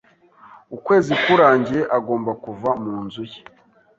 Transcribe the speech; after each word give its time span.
Ukwezi 0.75 1.13
kurangiye 1.23 1.81
agomba 1.97 2.31
kuva 2.43 2.69
mu 2.83 2.95
nzu 3.05 3.23
ye. 3.31 3.39